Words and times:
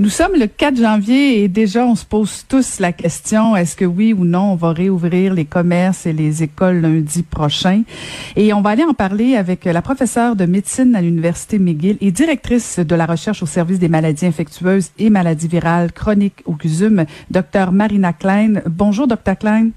Nous 0.00 0.08
sommes 0.08 0.32
le 0.36 0.48
4 0.48 0.76
janvier 0.76 1.44
et 1.44 1.48
déjà 1.48 1.86
on 1.86 1.94
se 1.94 2.04
pose 2.04 2.44
tous 2.48 2.80
la 2.80 2.90
question 2.90 3.54
est-ce 3.54 3.76
que 3.76 3.84
oui 3.84 4.12
ou 4.12 4.24
non 4.24 4.52
on 4.52 4.54
va 4.56 4.72
réouvrir 4.72 5.32
les 5.32 5.44
commerces 5.44 6.04
et 6.04 6.12
les 6.12 6.42
écoles 6.42 6.80
lundi 6.80 7.22
prochain? 7.22 7.84
Et 8.34 8.52
on 8.52 8.60
va 8.60 8.70
aller 8.70 8.82
en 8.82 8.92
parler 8.92 9.36
avec 9.36 9.64
la 9.64 9.82
professeure 9.82 10.34
de 10.34 10.46
médecine 10.46 10.96
à 10.96 11.00
l'université 11.00 11.60
McGill 11.60 11.96
et 12.00 12.10
directrice 12.10 12.80
de 12.80 12.94
la 12.96 13.06
recherche 13.06 13.44
au 13.44 13.46
service 13.46 13.78
des 13.78 13.88
maladies 13.88 14.26
infectieuses 14.26 14.90
et 14.98 15.10
maladies 15.10 15.46
virales 15.46 15.92
chroniques 15.92 16.42
au 16.44 16.54
CUSUM, 16.54 17.04
Dr 17.30 17.70
Marina 17.70 18.12
Klein. 18.12 18.62
Bonjour 18.66 19.06
Dr 19.06 19.36
Klein. 19.38 19.68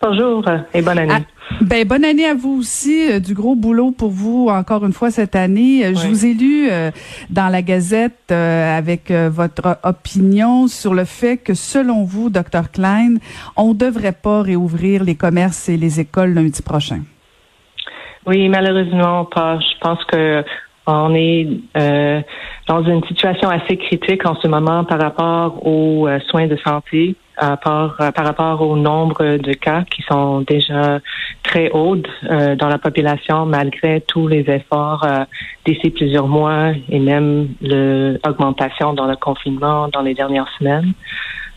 Bonjour 0.00 0.44
et 0.72 0.82
bonne 0.82 0.98
année. 0.98 1.12
Ah, 1.14 1.20
ben 1.60 1.86
bonne 1.86 2.04
année 2.04 2.26
à 2.26 2.34
vous 2.34 2.58
aussi, 2.58 3.10
euh, 3.10 3.20
du 3.20 3.34
gros 3.34 3.54
boulot 3.54 3.90
pour 3.90 4.10
vous 4.10 4.48
encore 4.48 4.84
une 4.84 4.92
fois 4.92 5.10
cette 5.10 5.36
année. 5.36 5.84
Euh, 5.84 5.94
je 5.94 6.06
vous 6.08 6.24
ai 6.24 6.34
lu 6.34 6.68
euh, 6.70 6.90
dans 7.28 7.48
la 7.48 7.62
Gazette 7.62 8.32
avec 8.32 9.10
votre 9.10 9.78
opinion 9.82 10.68
sur 10.68 10.94
le 10.94 11.04
fait 11.04 11.36
que 11.36 11.54
selon 11.54 12.04
vous, 12.04 12.30
Dr 12.30 12.70
Klein, 12.72 13.16
on 13.56 13.74
devrait 13.74 14.12
pas 14.12 14.42
réouvrir 14.42 15.04
les 15.04 15.16
commerces 15.16 15.68
et 15.68 15.76
les 15.76 16.00
écoles 16.00 16.34
lundi 16.34 16.62
prochain. 16.62 17.00
Oui, 18.26 18.48
malheureusement 18.48 19.24
pas. 19.24 19.58
Je 19.58 19.78
pense 19.80 20.04
que 20.04 20.44
on 20.92 21.14
est 21.14 21.46
dans 22.66 22.82
une 22.82 23.02
situation 23.04 23.48
assez 23.48 23.76
critique 23.76 24.26
en 24.26 24.34
ce 24.36 24.48
moment 24.48 24.84
par 24.84 25.00
rapport 25.00 25.66
aux 25.66 26.08
soins 26.28 26.46
de 26.46 26.56
santé 26.56 27.16
par, 27.40 28.00
euh, 28.00 28.10
par 28.10 28.24
rapport 28.24 28.60
au 28.60 28.76
nombre 28.76 29.36
de 29.36 29.52
cas 29.54 29.82
qui 29.90 30.02
sont 30.02 30.42
déjà 30.42 31.00
très 31.42 31.70
hauts 31.70 31.96
euh, 32.24 32.54
dans 32.56 32.68
la 32.68 32.78
population 32.78 33.46
malgré 33.46 34.00
tous 34.02 34.28
les 34.28 34.48
efforts 34.48 35.04
euh, 35.04 35.24
d'ici 35.64 35.90
plusieurs 35.90 36.28
mois 36.28 36.72
et 36.88 36.98
même 36.98 37.48
l'augmentation 37.62 38.92
dans 38.92 39.06
le 39.06 39.16
confinement 39.16 39.88
dans 39.88 40.02
les 40.02 40.14
dernières 40.14 40.50
semaines. 40.58 40.92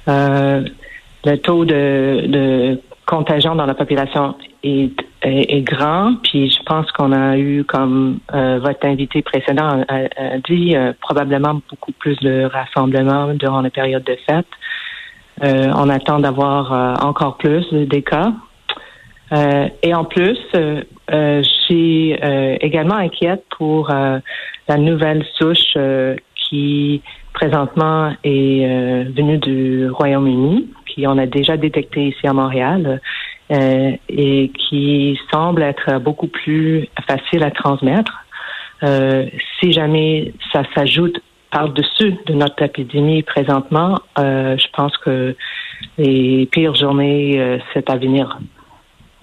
le 0.07 1.35
taux 1.37 1.65
de 1.65 2.79
contagion 3.05 3.55
dans 3.55 3.65
la 3.65 3.75
population 3.75 4.35
est, 4.63 4.91
est, 5.23 5.61
grand, 5.61 6.15
puis 6.23 6.49
je 6.49 6.61
pense 6.63 6.91
qu'on 6.91 7.11
a 7.11 7.37
eu, 7.37 7.63
comme 7.63 8.19
votre 8.31 8.85
invité 8.85 9.21
précédent 9.21 9.83
a, 9.87 10.37
dit, 10.49 10.75
probablement 11.01 11.61
beaucoup 11.69 11.91
plus 11.93 12.17
de 12.19 12.43
rassemblements 12.45 13.33
durant 13.33 13.61
la 13.61 13.69
période 13.69 14.03
de 14.03 14.17
fête. 14.27 14.47
Euh, 15.41 15.71
on 15.75 15.89
attend 15.89 16.19
d'avoir 16.19 16.73
euh, 16.73 16.93
encore 17.05 17.37
plus 17.37 17.65
de 17.71 17.99
cas. 17.99 18.33
Euh, 19.31 19.67
et 19.81 19.93
en 19.95 20.05
plus, 20.05 20.37
je 20.53 21.43
suis 21.65 22.13
également 22.61 22.95
inquiète 22.95 23.43
pour 23.57 23.89
la 23.89 24.77
nouvelle 24.77 25.25
souche 25.35 25.77
qui 26.35 27.01
présentement 27.33 28.13
est 28.23 29.05
venue 29.15 29.39
du 29.39 29.89
Royaume-Uni, 29.89 30.69
qui 30.85 31.07
on 31.07 31.17
a 31.17 31.25
déjà 31.25 31.57
détecté 31.57 32.09
ici 32.09 32.27
à 32.27 32.33
Montréal. 32.33 33.01
Et 33.49 34.51
qui 34.57 35.19
semble 35.31 35.63
être 35.63 35.99
beaucoup 35.99 36.27
plus 36.27 36.87
facile 37.07 37.43
à 37.43 37.51
transmettre. 37.51 38.25
si 39.59 39.71
jamais 39.71 40.33
ça 40.51 40.63
s'ajoute 40.75 41.21
par-dessus 41.53 42.15
de 42.25 42.33
notre 42.33 42.63
épidémie 42.63 43.21
présentement, 43.21 43.99
euh, 44.17 44.57
je 44.57 44.67
pense 44.73 44.97
que 44.97 45.35
les 45.97 46.47
pires 46.47 46.75
journées, 46.75 47.39
euh, 47.39 47.59
c'est 47.73 47.89
à 47.89 47.97
venir. 47.97 48.39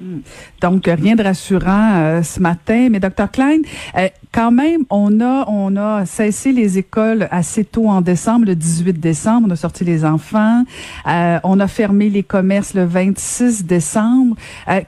Hmm. 0.00 0.20
Donc 0.62 0.86
rien 0.86 1.14
de 1.14 1.22
rassurant 1.22 1.92
euh, 1.96 2.22
ce 2.22 2.40
matin, 2.40 2.88
mais 2.90 3.00
docteur 3.00 3.30
Klein, 3.30 3.58
quand 4.32 4.50
même, 4.50 4.84
on 4.88 5.20
a 5.20 5.44
on 5.46 5.76
a 5.76 6.06
cessé 6.06 6.52
les 6.52 6.78
écoles 6.78 7.28
assez 7.30 7.66
tôt 7.66 7.88
en 7.88 8.00
décembre, 8.00 8.46
le 8.46 8.54
18 8.54 8.94
décembre, 8.94 9.48
on 9.48 9.50
a 9.50 9.56
sorti 9.56 9.84
les 9.84 10.06
enfants, 10.06 10.64
on 11.06 11.60
a 11.60 11.68
fermé 11.68 12.08
les 12.08 12.22
commerces 12.22 12.72
le 12.74 12.84
26 12.84 13.66
décembre. 13.66 14.36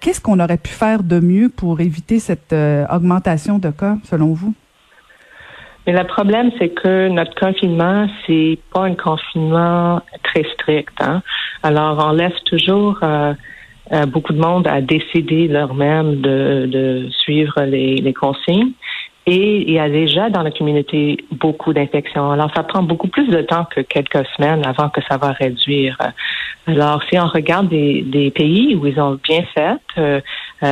Qu'est-ce 0.00 0.20
qu'on 0.20 0.40
aurait 0.40 0.56
pu 0.56 0.70
faire 0.70 1.02
de 1.02 1.20
mieux 1.20 1.50
pour 1.50 1.80
éviter 1.80 2.18
cette 2.18 2.54
augmentation 2.90 3.58
de 3.58 3.70
cas, 3.70 3.96
selon 4.04 4.32
vous? 4.32 4.54
Mais 5.86 5.92
le 5.92 6.04
problème, 6.06 6.50
c'est 6.58 6.68
que 6.68 7.08
notre 7.08 7.34
confinement, 7.34 8.06
c'est 8.26 8.58
pas 8.72 8.84
un 8.84 8.94
confinement 8.94 10.00
très 10.22 10.44
strict. 10.54 10.94
Hein? 11.00 11.22
Alors, 11.62 12.06
on 12.08 12.12
laisse 12.12 12.40
toujours 12.44 12.98
euh, 13.92 14.02
euh, 14.02 14.06
beaucoup 14.06 14.32
de 14.32 14.40
monde 14.40 14.66
à 14.66 14.80
décider 14.80 15.48
leur-même 15.48 16.20
de, 16.20 16.66
de, 16.66 17.08
suivre 17.10 17.62
les, 17.62 17.96
les, 17.96 18.12
consignes. 18.12 18.72
Et 19.26 19.62
il 19.62 19.72
y 19.72 19.78
a 19.78 19.88
déjà 19.88 20.30
dans 20.30 20.42
la 20.42 20.50
communauté 20.50 21.18
beaucoup 21.30 21.72
d'infections. 21.72 22.32
Alors, 22.32 22.50
ça 22.56 22.64
prend 22.64 22.82
beaucoup 22.82 23.06
plus 23.06 23.28
de 23.28 23.40
temps 23.42 23.66
que 23.66 23.80
quelques 23.80 24.26
semaines 24.36 24.66
avant 24.66 24.88
que 24.88 25.00
ça 25.08 25.16
va 25.16 25.30
réduire. 25.30 25.96
Alors, 26.66 27.00
si 27.08 27.18
on 27.18 27.26
regarde 27.26 27.68
des, 27.68 28.02
des 28.02 28.32
pays 28.32 28.74
où 28.74 28.86
ils 28.86 29.00
ont 29.00 29.18
bien 29.22 29.42
fait, 29.54 29.76
euh, 29.98 30.20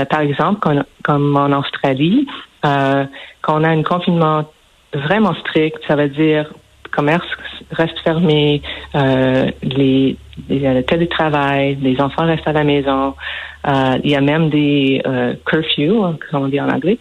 par 0.07 0.21
exemple, 0.21 0.59
comme, 0.61 0.85
comme 1.05 1.37
en 1.37 1.57
Australie, 1.57 2.27
qu'on 2.63 3.65
a 3.65 3.69
un 3.69 3.83
confinement 3.85 4.45
vraiment 4.93 5.35
strict. 5.35 5.79
Ça 5.87 5.97
veut 5.97 6.09
dire 6.09 6.53
commerce 6.91 7.27
reste 7.71 7.99
fermé, 8.01 8.63
euh, 8.95 9.51
les, 9.63 10.17
les, 10.49 10.75
le 10.75 10.83
télétravail, 10.83 11.79
les 11.81 12.01
enfants 12.01 12.27
restent 12.27 12.49
à 12.49 12.53
la 12.53 12.65
maison. 12.65 13.15
Euh, 13.67 13.99
il 14.03 14.11
y 14.11 14.17
a 14.17 14.21
même 14.21 14.51
des 14.51 15.03
euh, 15.07 15.35
curfews, 15.47 16.05
hein, 16.05 16.17
comme 16.31 16.45
on 16.45 16.49
dit 16.49 16.61
en 16.61 16.69
anglais. 16.69 16.99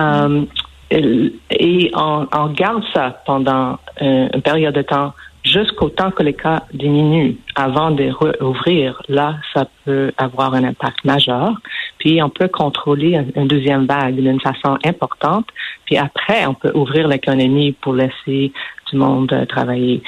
Euh, 0.00 0.44
et 0.90 1.90
on, 1.94 2.26
on, 2.34 2.46
garde 2.48 2.84
ça 2.92 3.22
pendant 3.24 3.78
une 3.98 4.42
période 4.42 4.74
de 4.74 4.82
temps 4.82 5.14
jusqu'au 5.42 5.88
temps 5.88 6.10
que 6.10 6.22
les 6.22 6.34
cas 6.34 6.64
diminuent 6.72 7.36
avant 7.54 7.90
de 7.90 8.10
rouvrir. 8.40 9.00
Là, 9.08 9.36
ça 9.54 9.66
peut 9.84 10.12
avoir 10.16 10.54
un 10.54 10.64
impact 10.64 11.04
majeur. 11.04 11.54
Puis 11.98 12.22
on 12.22 12.30
peut 12.30 12.48
contrôler 12.48 13.18
une 13.36 13.48
deuxième 13.48 13.86
vague 13.86 14.16
d'une 14.16 14.40
façon 14.40 14.78
importante. 14.84 15.46
Puis 15.86 15.96
après, 15.96 16.46
on 16.46 16.54
peut 16.54 16.72
ouvrir 16.74 17.08
l'économie 17.08 17.72
pour 17.72 17.94
laisser 17.94 18.52
monde 18.96 19.32
euh, 19.32 19.46
travailler. 19.46 20.02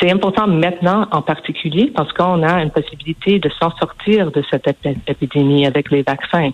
C'est 0.00 0.10
important 0.10 0.46
maintenant 0.46 1.06
en 1.12 1.22
particulier 1.22 1.92
parce 1.94 2.12
qu'on 2.12 2.42
a 2.42 2.62
une 2.62 2.70
possibilité 2.70 3.38
de 3.38 3.48
s'en 3.60 3.70
sortir 3.76 4.30
de 4.32 4.42
cette 4.50 4.68
épidémie 5.06 5.64
avec 5.64 5.90
les 5.90 6.02
vaccins. 6.02 6.50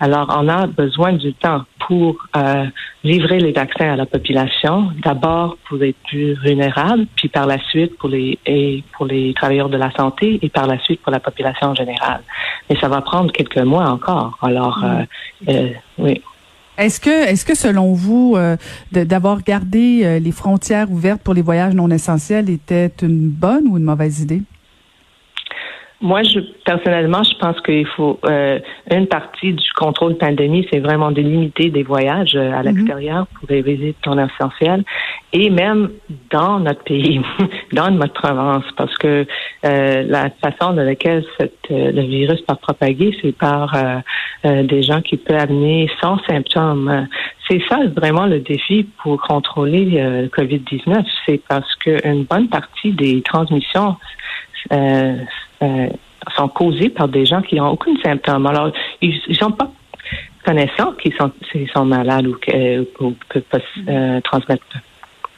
Alors, 0.00 0.28
on 0.38 0.48
a 0.48 0.66
besoin 0.66 1.14
du 1.14 1.32
temps 1.32 1.62
pour 1.86 2.16
euh, 2.36 2.66
livrer 3.02 3.38
les 3.38 3.52
vaccins 3.52 3.92
à 3.92 3.96
la 3.96 4.06
population, 4.06 4.90
d'abord 5.02 5.56
pour 5.66 5.78
les 5.78 5.94
plus 6.06 6.34
vulnérables, 6.42 7.06
puis 7.16 7.28
par 7.28 7.46
la 7.46 7.58
suite 7.58 7.96
pour 7.98 8.10
les 8.10 8.38
et 8.44 8.84
pour 8.92 9.06
les 9.06 9.32
travailleurs 9.34 9.70
de 9.70 9.78
la 9.78 9.90
santé 9.92 10.38
et 10.42 10.48
par 10.48 10.66
la 10.66 10.78
suite 10.78 11.00
pour 11.00 11.12
la 11.12 11.20
population 11.20 11.68
en 11.68 11.74
générale. 11.74 12.22
Mais 12.68 12.76
ça 12.76 12.88
va 12.88 13.00
prendre 13.00 13.32
quelques 13.32 13.58
mois 13.58 13.88
encore. 13.88 14.38
Alors, 14.42 14.78
mm. 14.78 14.84
euh, 14.84 15.04
euh, 15.48 15.68
oui. 15.98 16.22
Est-ce 16.76 16.98
que, 16.98 17.28
est-ce 17.28 17.44
que 17.44 17.54
selon 17.54 17.92
vous, 17.92 18.34
euh, 18.36 18.56
d'avoir 18.90 19.42
gardé 19.42 20.00
euh, 20.02 20.18
les 20.18 20.32
frontières 20.32 20.90
ouvertes 20.90 21.22
pour 21.22 21.34
les 21.34 21.42
voyages 21.42 21.74
non 21.74 21.88
essentiels 21.90 22.50
était 22.50 22.90
une 23.02 23.28
bonne 23.28 23.68
ou 23.68 23.76
une 23.76 23.84
mauvaise 23.84 24.20
idée? 24.20 24.42
Moi, 26.00 26.22
je 26.22 26.40
personnellement, 26.64 27.22
je 27.22 27.34
pense 27.38 27.60
qu'il 27.60 27.86
faut 27.86 28.18
euh, 28.26 28.58
une 28.90 29.06
partie 29.06 29.52
du 29.52 29.72
contrôle 29.74 30.16
pandémie, 30.16 30.66
c'est 30.72 30.80
vraiment 30.80 31.12
de 31.12 31.22
limiter 31.22 31.70
des 31.70 31.82
voyages 31.82 32.34
euh, 32.34 32.52
à 32.52 32.62
mhm. 32.62 32.66
l'extérieur 32.66 33.26
pour 33.28 33.48
les 33.48 33.62
visites 33.62 33.96
non 34.06 34.18
essentielles, 34.18 34.84
et 35.32 35.50
même 35.50 35.90
dans 36.30 36.58
notre 36.58 36.82
pays, 36.82 37.20
dans 37.72 37.90
notre 37.90 38.14
province, 38.14 38.64
parce 38.76 38.94
que 38.98 39.24
euh, 39.64 40.02
la 40.06 40.30
façon 40.42 40.74
dans 40.74 40.84
laquelle 40.84 41.24
cette, 41.38 41.70
le 41.70 42.02
virus 42.02 42.40
peut 42.42 42.56
propager, 42.60 43.16
c'est 43.22 43.36
par 43.36 43.74
des 44.44 44.82
gens 44.82 45.00
qui 45.00 45.16
peuvent 45.16 45.38
amener 45.38 45.90
sans 46.02 46.18
symptômes. 46.28 47.08
C'est 47.48 47.62
ça 47.68 47.78
vraiment 47.96 48.26
le 48.26 48.40
défi 48.40 48.86
pour 49.02 49.20
contrôler 49.20 49.84
le 49.84 50.28
COVID-19, 50.28 51.04
c'est 51.26 51.40
parce 51.48 51.74
qu'une 51.76 52.24
bonne 52.24 52.48
partie 52.48 52.92
des 52.92 53.22
transmissions 53.22 53.96
euh, 54.72 55.16
euh, 55.62 55.88
sont 56.36 56.48
causés 56.48 56.88
par 56.88 57.08
des 57.08 57.26
gens 57.26 57.42
qui 57.42 57.56
n'ont 57.56 57.70
aucun 57.70 57.94
symptôme. 58.02 58.46
Alors, 58.46 58.72
ils 59.00 59.20
n'ont 59.40 59.52
pas 59.52 59.70
connaissance 60.44 60.94
qu'ils 61.00 61.14
sont, 61.14 61.32
sont 61.72 61.84
malades 61.84 62.26
ou, 62.26 62.36
ou 63.00 63.14
peuvent 63.28 63.42
pas 63.50 63.58
euh, 63.88 64.20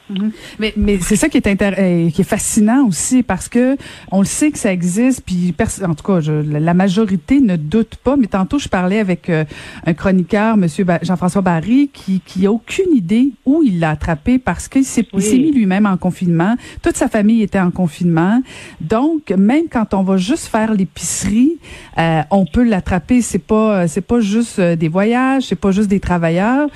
Mhm. 0.09 0.31
Mais, 0.59 0.73
mais 0.77 0.99
c'est 1.01 1.15
ça 1.15 1.27
qui 1.29 1.37
est, 1.37 1.61
euh, 1.61 2.09
qui 2.09 2.21
est 2.21 2.23
fascinant 2.23 2.85
aussi 2.87 3.23
parce 3.23 3.49
que 3.49 3.77
on 4.11 4.19
le 4.19 4.25
sait 4.25 4.51
que 4.51 4.57
ça 4.57 4.71
existe, 4.71 5.21
puis 5.25 5.53
en 5.85 5.93
tout 5.95 6.03
cas, 6.03 6.21
je, 6.21 6.31
la 6.31 6.73
majorité 6.73 7.41
ne 7.41 7.55
doute 7.55 7.97
pas. 7.97 8.15
Mais 8.15 8.27
tantôt, 8.27 8.59
je 8.59 8.69
parlais 8.69 8.99
avec 8.99 9.29
euh, 9.29 9.43
un 9.85 9.93
chroniqueur, 9.93 10.57
Monsieur 10.57 10.85
Jean-François 11.01 11.41
Barry, 11.41 11.89
qui, 11.91 12.21
qui 12.25 12.45
a 12.45 12.51
aucune 12.51 12.93
idée 12.95 13.31
où 13.45 13.63
il 13.63 13.79
l'a 13.79 13.91
attrapé 13.91 14.39
parce 14.39 14.67
qu'il 14.67 14.85
s'est 14.85 15.05
mis 15.13 15.51
lui-même 15.51 15.85
en 15.85 15.97
confinement. 15.97 16.55
Toute 16.81 16.95
sa 16.95 17.07
famille 17.07 17.41
était 17.41 17.59
en 17.59 17.71
confinement. 17.71 18.41
Donc, 18.79 19.31
même 19.31 19.65
quand 19.69 19.93
on 19.93 20.03
va 20.03 20.17
juste 20.17 20.47
faire 20.47 20.73
l'épicerie, 20.73 21.57
euh, 21.97 22.21
on 22.31 22.45
peut 22.45 22.63
l'attraper. 22.63 23.21
C'est 23.21 23.39
pas, 23.39 23.87
c'est 23.87 24.01
pas 24.01 24.19
juste 24.19 24.59
des 24.59 24.87
voyages, 24.87 25.43
c'est 25.43 25.55
pas 25.55 25.71
juste 25.71 25.89
des 25.89 25.99
travailleurs. 25.99 26.69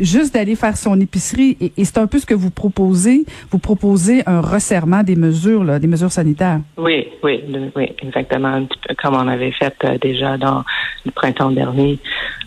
juste 0.00 0.34
d'aller 0.34 0.56
faire 0.56 0.76
son 0.76 0.98
épicerie. 1.00 1.56
Et, 1.60 1.72
et 1.76 1.84
c'est 1.84 1.98
un 1.98 2.06
peu 2.06 2.18
ce 2.18 2.26
que 2.26 2.34
vous 2.34 2.50
proposez 2.50 2.69
vous 3.50 3.58
proposez 3.58 4.22
un 4.26 4.40
resserrement 4.40 5.02
des 5.02 5.16
mesures, 5.16 5.78
des 5.78 5.86
mesures 5.86 6.12
sanitaires? 6.12 6.60
Oui, 6.76 7.08
oui, 7.22 7.42
oui, 7.76 7.88
exactement, 8.02 8.66
comme 9.02 9.14
on 9.14 9.28
avait 9.28 9.52
fait 9.52 9.74
euh, 9.84 9.98
déjà 9.98 10.36
dans 10.36 10.64
le 11.04 11.10
printemps 11.10 11.50
dernier. 11.50 11.98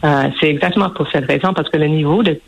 Euh, 0.04 0.30
c'est 0.40 0.50
exactement 0.50 0.90
pour 0.90 1.10
cette 1.12 1.26
raison, 1.26 1.54
parce 1.54 1.70
que 1.70 1.78
le 1.78 1.88
niveau 1.88 2.24
de, 2.24 2.40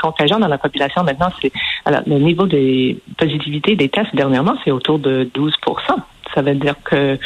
contagion 0.00 0.38
dans 0.38 0.48
la 0.48 0.58
population 0.58 1.04
maintenant, 1.04 1.28
c'est 1.40 1.52
alors 1.84 2.02
le 2.06 2.18
niveau 2.18 2.46
de 2.46 2.96
positivité 3.16 3.76
des 3.76 3.88
tests 3.88 4.14
dernièrement, 4.14 4.56
c'est 4.64 4.70
autour 4.70 4.98
de 4.98 5.28
12% 5.34 5.50
Ça 6.34 6.42
veut 6.42 6.54
dire 6.54 6.76
que 6.84 7.18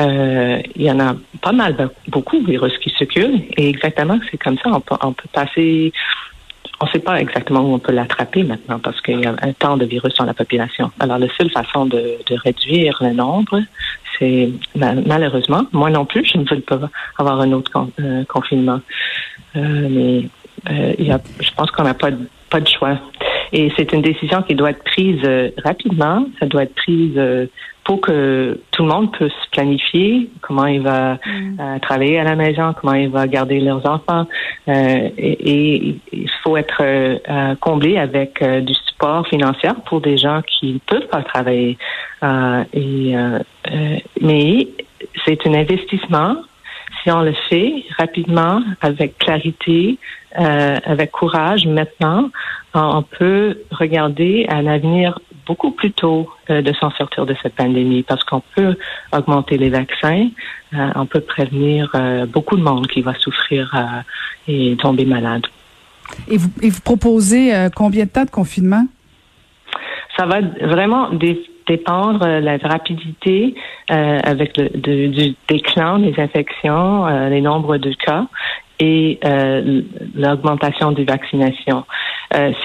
euh, 0.00 0.62
il 0.76 0.82
y 0.82 0.90
en 0.90 1.00
a 1.00 1.16
pas 1.42 1.52
mal, 1.52 1.90
beaucoup 2.08 2.38
de 2.38 2.46
virus 2.46 2.76
qui 2.78 2.90
circulent. 2.90 3.42
Et 3.56 3.68
exactement, 3.68 4.18
c'est 4.30 4.38
comme 4.38 4.56
ça. 4.58 4.70
On 4.70 5.12
peut 5.12 5.28
passer 5.32 5.92
on 6.80 6.86
ne 6.86 6.90
sait 6.90 6.98
pas 7.00 7.20
exactement 7.20 7.60
où 7.60 7.74
on 7.74 7.78
peut 7.78 7.92
l'attraper 7.92 8.44
maintenant 8.44 8.78
parce 8.78 9.00
qu'il 9.00 9.20
y 9.20 9.26
a 9.26 9.34
un 9.42 9.52
temps 9.52 9.76
de 9.76 9.84
virus 9.84 10.14
dans 10.16 10.24
la 10.24 10.34
population. 10.34 10.90
Alors, 11.00 11.18
la 11.18 11.28
seule 11.36 11.50
façon 11.50 11.86
de, 11.86 12.18
réduire 12.30 12.98
le 13.00 13.12
nombre, 13.12 13.60
c'est 14.18 14.50
malheureusement, 14.76 15.64
moi 15.72 15.90
non 15.90 16.04
plus, 16.04 16.24
je 16.24 16.38
ne 16.38 16.44
veux 16.48 16.60
pas 16.60 16.88
avoir 17.18 17.40
un 17.40 17.52
autre 17.52 17.70
euh, 18.00 18.24
confinement. 18.24 18.80
Euh, 19.56 19.88
mais 19.90 20.28
euh, 20.70 20.94
il 20.98 21.06
y 21.06 21.12
a, 21.12 21.20
je 21.40 21.50
pense 21.56 21.70
qu'on 21.70 21.84
n'a 21.84 21.94
pas, 21.94 22.10
pas 22.50 22.60
de 22.60 22.68
choix. 22.68 22.98
Et 23.52 23.72
c'est 23.76 23.92
une 23.92 24.02
décision 24.02 24.42
qui 24.42 24.54
doit 24.54 24.70
être 24.70 24.84
prise 24.84 25.22
rapidement. 25.64 26.26
Ça 26.38 26.46
doit 26.46 26.64
être 26.64 26.74
prise 26.74 27.18
pour 27.88 28.02
que 28.02 28.60
tout 28.70 28.82
le 28.82 28.88
monde 28.90 29.10
puisse 29.12 29.32
planifier 29.50 30.28
comment 30.42 30.66
il 30.66 30.82
va 30.82 31.14
mm. 31.14 31.58
euh, 31.58 31.78
travailler 31.78 32.18
à 32.18 32.24
la 32.24 32.36
maison, 32.36 32.74
comment 32.78 32.92
il 32.92 33.08
va 33.08 33.26
garder 33.26 33.60
leurs 33.60 33.86
enfants. 33.86 34.26
Euh, 34.68 35.08
et, 35.16 35.96
il 36.12 36.27
faut 36.48 36.56
être 36.56 36.80
euh, 36.80 37.54
comblé 37.56 37.98
avec 37.98 38.42
du 38.42 38.74
support 38.74 39.26
financier 39.26 39.70
pour 39.86 40.00
des 40.00 40.16
gens 40.16 40.40
qui 40.42 40.74
ne 40.74 40.78
peuvent 40.78 41.08
pas 41.08 41.22
travailler. 41.22 41.76
mais 44.20 44.68
c'est 45.24 45.46
un 45.46 45.54
investissement. 45.54 46.36
Si 47.02 47.10
on 47.10 47.20
le 47.20 47.34
fait 47.48 47.84
rapidement, 47.98 48.62
avec 48.80 49.18
clarité, 49.18 49.98
avec 50.32 51.10
courage 51.12 51.66
maintenant, 51.66 52.30
on 52.74 53.02
peut 53.02 53.58
regarder 53.70 54.46
un 54.48 54.66
avenir 54.66 55.18
beaucoup 55.48 55.70
plus 55.70 55.92
tôt 55.92 56.28
euh, 56.50 56.60
de 56.62 56.72
s'en 56.74 56.90
sortir 56.90 57.24
de 57.26 57.34
cette 57.42 57.54
pandémie 57.54 58.02
parce 58.02 58.22
qu'on 58.22 58.42
peut 58.54 58.76
augmenter 59.12 59.56
les 59.56 59.70
vaccins, 59.70 60.28
euh, 60.74 60.90
on 60.94 61.06
peut 61.06 61.22
prévenir 61.22 61.90
euh, 61.94 62.26
beaucoup 62.26 62.56
de 62.56 62.62
monde 62.62 62.86
qui 62.86 63.00
va 63.00 63.14
souffrir 63.14 63.74
et 64.46 64.76
tomber 64.76 65.06
malade. 65.06 65.46
Et 66.30 66.36
vous, 66.36 66.80
proposez 66.84 67.52
combien 67.74 68.04
de 68.04 68.10
temps 68.10 68.24
de 68.24 68.30
confinement? 68.30 68.84
Ça 70.16 70.26
va 70.26 70.40
vraiment 70.40 71.10
dépendre 71.66 72.20
de 72.20 72.44
la 72.44 72.56
rapidité 72.58 73.54
avec 73.88 74.56
le 74.56 74.68
du 74.70 75.34
déclin 75.48 75.98
des 75.98 76.14
infections, 76.18 77.06
les 77.28 77.40
nombres 77.40 77.76
de 77.76 77.92
cas 77.92 78.26
et 78.80 79.18
l'augmentation 80.14 80.92
des 80.92 81.04
vaccinations. 81.04 81.84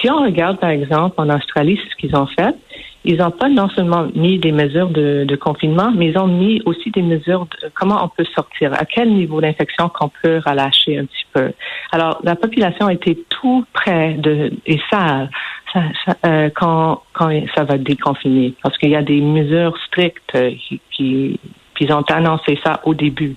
si 0.00 0.10
on 0.10 0.22
regarde, 0.22 0.58
par 0.58 0.70
exemple, 0.70 1.14
en 1.18 1.30
Australie, 1.30 1.78
ce 1.90 1.96
qu'ils 1.96 2.16
ont 2.16 2.26
fait, 2.26 2.54
ils 3.04 3.18
n'ont 3.18 3.30
pas 3.30 3.48
non 3.50 3.68
seulement 3.68 4.08
mis 4.14 4.38
des 4.38 4.52
mesures 4.52 4.88
de, 4.88 5.24
de, 5.28 5.36
confinement, 5.36 5.92
mais 5.94 6.08
ils 6.08 6.18
ont 6.18 6.26
mis 6.26 6.62
aussi 6.64 6.90
des 6.90 7.02
mesures 7.02 7.46
de 7.60 7.70
comment 7.74 8.02
on 8.02 8.08
peut 8.08 8.24
sortir, 8.34 8.72
à 8.72 8.86
quel 8.86 9.12
niveau 9.12 9.40
d'infection 9.40 9.90
qu'on 9.90 10.10
peut 10.22 10.40
relâcher 10.44 10.98
un 10.98 11.04
petit 11.04 11.26
peu. 11.32 11.52
Alors, 11.92 12.18
la 12.24 12.34
population 12.34 12.88
était 12.88 13.18
tout 13.28 13.64
près 13.74 14.14
de, 14.14 14.52
et 14.64 14.80
ça, 14.90 15.28
ça, 15.72 15.82
euh, 16.26 16.48
quand, 16.54 17.02
quand 17.12 17.30
ça 17.54 17.64
va 17.64 17.76
déconfiner, 17.76 18.54
parce 18.62 18.78
qu'il 18.78 18.90
y 18.90 18.96
a 18.96 19.02
des 19.02 19.20
mesures 19.20 19.76
strictes 19.86 20.34
euh, 20.34 20.52
qui, 20.66 20.80
qui, 20.90 21.40
ils 21.80 21.92
ont 21.92 22.02
annoncé 22.02 22.58
ça 22.64 22.80
au 22.84 22.94
début. 22.94 23.36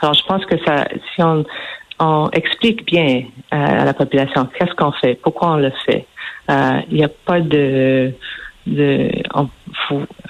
Alors, 0.00 0.14
je 0.14 0.22
pense 0.24 0.44
que 0.46 0.56
ça, 0.64 0.86
si 1.14 1.22
on, 1.22 1.44
on 1.98 2.28
explique 2.30 2.86
bien 2.86 3.24
euh, 3.52 3.80
à 3.80 3.84
la 3.84 3.94
population 3.94 4.48
qu'est-ce 4.56 4.74
qu'on 4.74 4.92
fait, 4.92 5.18
pourquoi 5.20 5.54
on 5.54 5.56
le 5.56 5.72
fait, 5.86 6.06
il 6.48 6.96
n'y 6.96 7.04
a 7.04 7.08
pas 7.08 7.40
de 7.40 8.14
de, 8.68 9.10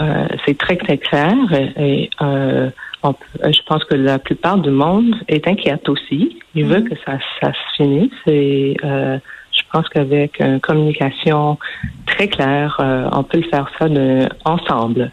euh, 0.00 0.28
c'est 0.46 0.56
très 0.56 0.76
très 0.76 0.98
clair 0.98 1.34
et 1.76 2.10
euh, 2.22 2.70
je 3.04 3.60
pense 3.66 3.84
que 3.84 3.94
la 3.94 4.18
plupart 4.18 4.58
du 4.58 4.70
monde 4.70 5.14
est 5.28 5.46
inquiète 5.46 5.88
aussi. 5.88 6.38
Il 6.54 6.66
veut 6.66 6.80
mhm. 6.80 6.88
que 6.88 6.94
ça, 7.04 7.18
ça 7.40 7.52
se 7.52 7.76
finisse 7.76 8.12
et 8.26 8.76
euh, 8.84 9.18
je 9.52 9.62
pense 9.72 9.88
qu'avec 9.88 10.40
une 10.40 10.60
communication 10.60 11.58
très 12.06 12.28
claire, 12.28 12.80
on 13.12 13.22
peut 13.22 13.38
le 13.38 13.48
faire 13.48 13.70
ça 13.78 13.88
de, 13.88 14.28
ensemble. 14.44 15.10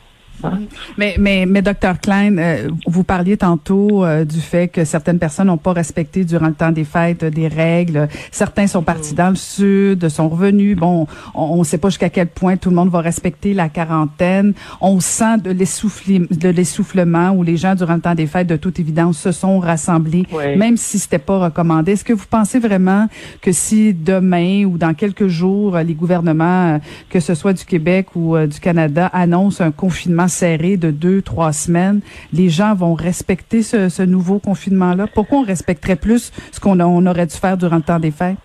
Mais, 0.98 1.16
mais, 1.18 1.46
mais, 1.46 1.62
docteur 1.62 2.00
Klein, 2.00 2.38
euh, 2.38 2.70
vous 2.88 3.04
parliez 3.04 3.38
tantôt 3.38 4.06
euh, 4.06 4.26
du 4.26 4.40
fait 4.40 4.68
que 4.68 4.86
certaines 4.86 5.20
personnes 5.20 5.48
n'ont 5.48 5.58
pas 5.58 5.74
respecté 5.74 6.24
durant 6.24 6.48
le 6.48 6.54
temps 6.54 6.72
des 6.72 6.84
fêtes 6.84 7.24
euh, 7.24 7.30
des 7.30 7.48
règles. 7.48 8.08
Certains 8.32 8.68
sont 8.68 8.84
partis 8.84 9.14
mm. 9.14 9.18
dans 9.18 9.30
le 9.30 9.36
sud, 9.36 10.10
sont 10.10 10.30
revenus. 10.30 10.78
Bon, 10.78 11.08
on 11.34 11.60
ne 11.60 11.64
sait 11.64 11.78
pas 11.78 11.90
jusqu'à 11.90 12.10
quel 12.10 12.28
point 12.28 12.58
tout 12.58 12.70
le 12.70 12.76
monde 12.76 12.90
va 12.90 13.02
respecter 13.02 13.54
la 13.54 13.70
quarantaine. 13.70 14.54
On 14.82 15.00
sent 15.00 15.38
de 15.40 16.50
l'essoufflement 16.50 17.32
où 17.32 17.44
les 17.44 17.58
gens, 17.58 17.76
durant 17.76 17.96
le 17.96 18.02
temps 18.02 18.16
des 18.16 18.28
fêtes, 18.28 18.48
de 18.48 18.58
toute 18.58 18.80
évidence, 18.80 19.18
se 19.18 19.32
sont 19.32 19.60
rassemblés, 19.60 20.26
même 20.58 20.78
si 20.78 21.00
c'était 21.00 21.20
pas 21.20 21.40
recommandé. 21.40 21.94
Est-ce 21.94 22.04
que 22.04 22.14
vous 22.14 22.26
pensez 22.30 22.60
vraiment 22.60 23.08
que 23.42 23.52
si 23.52 23.94
demain 23.94 24.66
ou 24.66 24.78
dans 24.78 24.94
quelques 24.94 25.28
jours, 25.28 25.78
les 25.78 25.94
gouvernements, 25.94 26.80
que 27.10 27.20
ce 27.20 27.34
soit 27.34 27.54
du 27.54 27.66
Québec 27.66 28.16
ou 28.16 28.38
du 28.38 28.60
Canada, 28.60 29.08
annoncent 29.08 29.64
un 29.64 29.72
confinement 29.72 30.25
serré 30.28 30.78
de 30.78 30.92
deux, 30.92 31.22
trois 31.22 31.54
semaines, 31.54 32.02
les 32.34 32.50
gens 32.50 32.74
vont 32.76 32.94
respecter 32.94 33.62
ce, 33.64 34.04
nouveau 34.04 34.40
confinement-là? 34.40 35.06
Pourquoi 35.14 35.40
on 35.40 35.44
respecterait 35.44 35.96
plus 35.96 36.32
ce 36.52 36.60
qu'on 36.60 36.80
on 36.80 37.06
aurait 37.06 37.26
dû 37.26 37.36
faire 37.36 37.58
durant 37.58 37.78
le 37.78 37.82
temps 37.82 38.00
des 38.00 38.12
fêtes? 38.12 38.38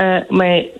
Euh, 0.00 0.20
mais 0.30 0.72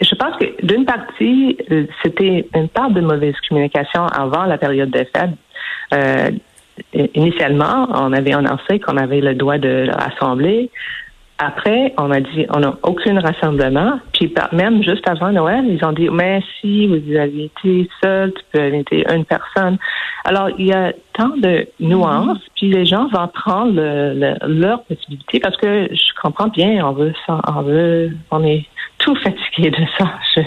je 0.00 0.14
pense 0.14 0.36
que 0.36 0.66
d'une 0.66 0.84
partie, 0.84 1.56
euh, 1.70 1.86
c'était 2.02 2.48
une 2.54 2.68
part 2.68 2.90
de 2.90 3.00
mauvaise 3.00 3.34
communication 3.48 4.06
avant 4.06 4.44
la 4.44 4.58
période 4.58 4.90
des 4.90 5.04
fêtes. 5.04 5.30
Euh, 5.94 6.30
initialement, 7.14 7.88
on 7.90 8.12
avait 8.12 8.32
annoncé 8.32 8.80
qu'on 8.80 8.96
avait 8.96 9.20
le 9.20 9.34
droit 9.34 9.58
de 9.58 9.90
rassembler. 9.92 10.70
Après, 11.42 11.94
on 11.96 12.10
a 12.10 12.20
dit, 12.20 12.44
on 12.54 12.60
n'a 12.60 12.74
aucun 12.82 13.18
rassemblement. 13.18 13.98
Puis 14.12 14.30
même 14.52 14.82
juste 14.82 15.08
avant 15.08 15.32
Noël, 15.32 15.64
ils 15.66 15.82
ont 15.86 15.92
dit, 15.92 16.10
mais 16.10 16.42
si 16.60 16.86
vous 16.86 17.16
avez 17.16 17.44
été 17.44 17.88
seul, 18.02 18.34
tu 18.34 18.42
peux 18.52 18.60
inviter 18.60 19.06
une 19.10 19.24
personne. 19.24 19.78
Alors, 20.24 20.50
il 20.58 20.66
y 20.66 20.72
a 20.74 20.92
tant 21.14 21.34
de 21.38 21.66
nuances, 21.80 22.36
mm-hmm. 22.36 22.50
puis 22.56 22.68
les 22.68 22.84
gens 22.84 23.08
vont 23.08 23.26
prendre 23.28 23.72
leur 24.46 24.82
possibilité 24.82 25.40
parce 25.40 25.56
que 25.56 25.88
je 25.90 26.20
comprends 26.22 26.48
bien, 26.48 26.86
on 26.86 26.92
veut, 26.92 27.14
on 27.26 27.62
veut, 27.62 28.10
on 28.30 28.44
est 28.44 28.66
tout 28.98 29.14
fatigué 29.24 29.70
de 29.70 29.84
ça. 29.98 30.12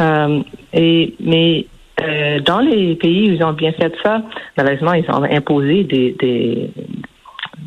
Euh, 0.00 0.42
et 0.72 1.14
mais 1.20 1.66
euh, 2.02 2.40
dans 2.40 2.60
les 2.60 2.96
pays 2.96 3.30
où 3.30 3.34
ils 3.34 3.44
ont 3.44 3.52
bien 3.52 3.72
fait 3.72 3.92
ça, 4.02 4.22
malheureusement, 4.56 4.94
ils 4.94 5.08
ont 5.10 5.22
imposé 5.22 5.84
des, 5.84 6.16
des, 6.18 6.70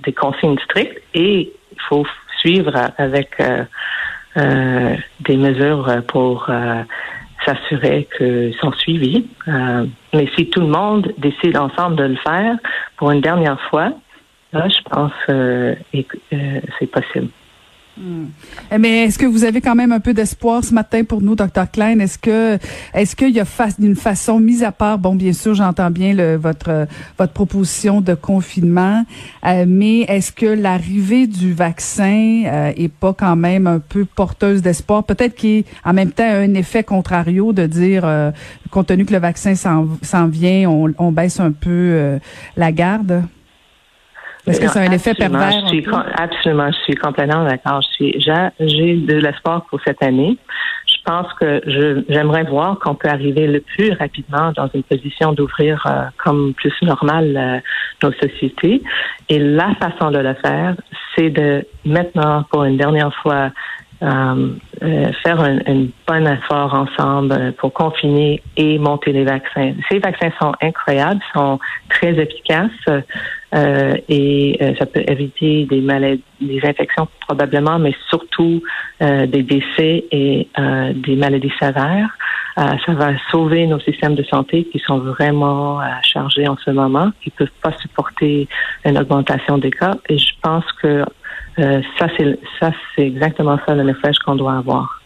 des 0.03 0.11
consignes 0.11 0.57
strictes 0.65 0.99
et 1.13 1.53
faut 1.89 2.05
suivre 2.39 2.73
avec 2.97 3.39
euh, 3.39 3.63
euh, 4.37 4.95
des 5.21 5.37
mesures 5.37 5.89
pour 6.07 6.45
euh, 6.49 6.83
s'assurer 7.45 8.07
qu'ils 8.17 8.55
sont 8.59 8.71
suivis. 8.73 9.27
mais 10.13 10.27
si 10.35 10.49
tout 10.49 10.61
le 10.61 10.67
monde 10.67 11.13
décide 11.17 11.57
ensemble 11.57 11.95
de 11.95 12.03
le 12.03 12.15
faire 12.17 12.55
pour 12.97 13.11
une 13.11 13.21
dernière 13.21 13.59
fois, 13.69 13.91
là, 14.51 14.67
je 14.67 14.81
pense 14.89 15.11
que 15.27 15.75
c'est 15.91 16.91
possible. 16.91 17.29
Hmm. 17.97 18.25
Mais 18.77 19.05
est-ce 19.05 19.17
que 19.17 19.25
vous 19.25 19.45
avez 19.45 19.61
quand 19.61 19.75
même 19.75 19.93
un 19.93 20.01
peu 20.01 20.13
d'espoir 20.13 20.63
ce 20.65 20.73
matin 20.73 21.05
pour 21.05 21.21
nous, 21.21 21.35
Dr 21.35 21.71
Klein? 21.71 21.99
Est-ce 21.99 22.17
que 22.17 22.57
est-ce 22.93 23.15
qu'il 23.15 23.29
y 23.29 23.39
a 23.39 23.45
une 23.79 23.95
façon 23.95 24.39
mise 24.39 24.63
à 24.63 24.73
part 24.73 24.97
Bon, 24.97 25.15
bien 25.15 25.31
sûr, 25.31 25.53
j'entends 25.53 25.91
bien 25.91 26.13
le, 26.13 26.35
votre 26.35 26.87
votre 27.17 27.31
proposition 27.31 28.01
de 28.01 28.13
confinement, 28.13 29.05
euh, 29.45 29.65
mais 29.65 30.01
est-ce 30.01 30.33
que 30.33 30.45
l'arrivée 30.45 31.25
du 31.25 31.53
vaccin 31.53 32.43
euh, 32.45 32.73
est 32.75 32.91
pas 32.91 33.13
quand 33.13 33.37
même 33.37 33.65
un 33.65 33.79
peu 33.79 34.03
porteuse 34.03 34.61
d'espoir? 34.61 35.05
Peut-être 35.05 35.35
qu'il 35.35 35.63
en 35.85 35.93
même 35.93 36.11
temps 36.11 36.25
un 36.25 36.53
effet 36.53 36.83
contrario 36.83 37.53
de 37.53 37.65
dire, 37.65 38.03
euh, 38.05 38.31
compte 38.71 38.87
tenu 38.87 39.05
que 39.05 39.13
le 39.13 39.19
vaccin 39.19 39.55
s'en 39.55 40.27
vient, 40.27 40.69
on, 40.69 40.93
on, 40.97 41.11
baisse 41.11 41.39
un 41.39 41.51
peu 41.51 41.69
euh, 41.69 42.19
la 42.57 42.71
garde? 42.71 43.23
Est-ce 44.47 44.61
que 44.61 44.67
c'est 44.67 44.87
un 44.87 44.91
effet 44.91 45.13
pervers? 45.13 45.51
Je 45.51 45.67
suis, 45.67 45.85
absolument, 46.17 46.71
je 46.71 46.77
suis 46.83 46.95
complètement 46.95 47.45
d'accord. 47.45 47.81
J'ai 47.99 48.95
de 48.95 49.15
l'espoir 49.15 49.65
pour 49.69 49.79
cette 49.85 50.01
année. 50.03 50.37
Je 50.87 50.95
pense 51.03 51.31
que 51.33 51.61
j'aimerais 52.09 52.43
voir 52.43 52.79
qu'on 52.79 52.95
peut 52.95 53.09
arriver 53.09 53.47
le 53.47 53.61
plus 53.61 53.91
rapidement 53.93 54.51
dans 54.55 54.69
une 54.73 54.83
position 54.83 55.33
d'ouvrir 55.33 55.83
euh, 55.85 56.05
comme 56.23 56.53
plus 56.53 56.73
normal 56.81 57.35
euh, 57.37 57.59
nos 58.03 58.11
sociétés. 58.13 58.81
Et 59.29 59.39
la 59.39 59.73
façon 59.75 60.11
de 60.11 60.19
le 60.19 60.33
faire, 60.35 60.75
c'est 61.15 61.29
de 61.29 61.65
maintenant, 61.85 62.43
pour 62.51 62.63
une 62.63 62.77
dernière 62.77 63.13
fois, 63.21 63.51
euh, 64.03 64.49
euh, 64.83 65.11
faire 65.23 65.39
un, 65.39 65.57
un, 65.67 65.87
bon 66.05 66.27
effort 66.27 66.73
ensemble 66.73 67.53
pour 67.53 67.71
confiner 67.71 68.43
et 68.57 68.77
monter 68.77 69.13
les 69.13 69.23
vaccins. 69.23 69.73
Ces 69.89 69.99
vaccins 69.99 70.31
sont 70.41 70.51
incroyables, 70.61 71.21
sont 71.33 71.59
très 71.89 72.11
efficaces 72.19 73.03
euh, 73.55 73.95
et 74.09 74.57
euh, 74.61 74.73
ça 74.77 74.85
peut 74.85 75.03
éviter 75.07 75.65
des 75.65 75.81
maladies, 75.81 76.21
des 76.41 76.59
infections 76.63 77.07
probablement, 77.21 77.79
mais 77.79 77.93
surtout 78.09 78.61
euh, 79.01 79.25
des 79.25 79.43
décès 79.43 80.05
et 80.11 80.47
des 80.93 81.15
maladies 81.15 81.51
sévères. 81.59 82.09
ça 82.55 82.93
va 82.93 83.11
sauver 83.31 83.67
nos 83.67 83.79
systèmes 83.79 84.15
de 84.15 84.23
santé 84.23 84.65
qui 84.71 84.79
sont 84.79 84.99
vraiment 84.99 85.79
chargés 86.01 86.47
en 86.47 86.57
ce 86.57 86.71
moment, 86.71 87.11
qui 87.21 87.29
peuvent 87.29 87.59
pas 87.61 87.73
supporter 87.79 88.47
une 88.85 88.97
augmentation 88.97 89.57
des 89.57 89.71
cas. 89.71 89.95
Et 90.09 90.17
je 90.17 90.31
pense 90.41 90.65
que 90.81 91.03
euh, 91.59 91.81
ça, 91.97 92.07
c'est 92.17 92.37
ça, 92.59 92.71
c'est 92.95 93.07
exactement 93.07 93.57
ça 93.65 93.75
le 93.75 93.83
message 93.83 94.19
qu'on 94.19 94.35
doit 94.35 94.57
avoir. 94.57 95.01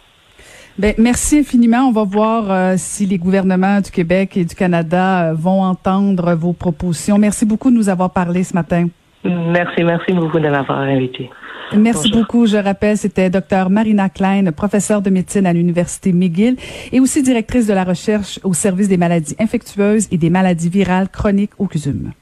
Ben, 0.79 0.93
merci 0.97 1.39
infiniment. 1.39 1.89
On 1.89 1.91
va 1.91 2.05
voir 2.05 2.49
euh, 2.49 2.75
si 2.77 3.05
les 3.05 3.17
gouvernements 3.17 3.81
du 3.81 3.91
Québec 3.91 4.37
et 4.37 4.45
du 4.45 4.55
Canada 4.55 5.25
euh, 5.25 5.33
vont 5.33 5.61
entendre 5.61 6.33
vos 6.35 6.53
propositions. 6.53 7.17
Merci 7.17 7.45
beaucoup 7.45 7.69
de 7.69 7.75
nous 7.75 7.89
avoir 7.89 8.11
parlé 8.11 8.45
ce 8.45 8.53
matin. 8.53 8.87
Merci, 9.25 9.83
merci 9.83 10.13
beaucoup 10.13 10.39
de 10.39 10.47
m'avoir 10.47 10.79
invité. 10.79 11.29
Merci 11.75 12.09
beaucoup. 12.09 12.45
Je 12.45 12.55
rappelle, 12.55 12.97
c'était 12.97 13.29
Dr 13.29 13.69
Marina 13.69 14.07
Klein, 14.07 14.53
professeure 14.53 15.01
de 15.01 15.09
médecine 15.09 15.45
à 15.45 15.51
l'Université 15.51 16.13
McGill 16.13 16.55
et 16.93 17.01
aussi 17.01 17.21
directrice 17.23 17.67
de 17.67 17.73
la 17.73 17.83
recherche 17.83 18.39
au 18.45 18.53
service 18.53 18.87
des 18.87 18.95
maladies 18.95 19.35
infectieuses 19.37 20.07
et 20.11 20.17
des 20.17 20.29
maladies 20.29 20.69
virales 20.69 21.09
chroniques 21.09 21.51
au 21.57 21.67
CUSUM. 21.67 22.13